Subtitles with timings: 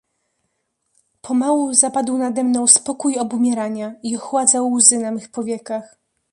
[1.21, 5.95] "Pomału zapadł nade mną spokój obumierania i ochładzał łzy na mych powiekach."